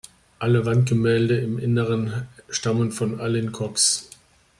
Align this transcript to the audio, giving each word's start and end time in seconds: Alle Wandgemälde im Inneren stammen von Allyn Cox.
Alle 0.39 0.65
Wandgemälde 0.65 1.37
im 1.41 1.59
Inneren 1.59 2.27
stammen 2.49 2.91
von 2.91 3.19
Allyn 3.21 3.51
Cox. 3.51 4.09